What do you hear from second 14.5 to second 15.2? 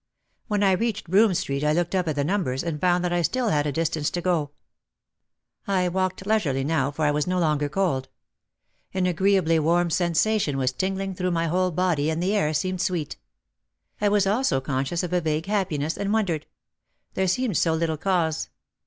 conscious of